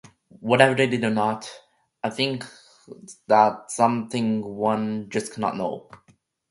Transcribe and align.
Whether 0.39 0.73
they 0.73 0.87
did 0.87 1.03
or 1.03 1.11
not, 1.11 1.47
I 2.03 2.09
think 2.09 2.43
that 3.27 3.65
is 3.69 3.75
something 3.75 4.43
one 4.43 5.07
just 5.11 5.31
cannot 5.31 5.57
know. 5.57 5.91